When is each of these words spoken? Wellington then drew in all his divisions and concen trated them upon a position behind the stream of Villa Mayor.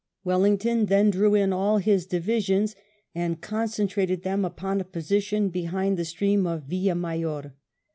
Wellington 0.23 0.87
then 0.87 1.11
drew 1.11 1.35
in 1.35 1.53
all 1.53 1.77
his 1.77 2.07
divisions 2.07 2.75
and 3.13 3.39
concen 3.39 3.87
trated 3.87 4.23
them 4.23 4.43
upon 4.43 4.81
a 4.81 4.83
position 4.83 5.49
behind 5.49 5.95
the 5.95 6.05
stream 6.05 6.47
of 6.47 6.63
Villa 6.63 6.95
Mayor. 6.95 7.53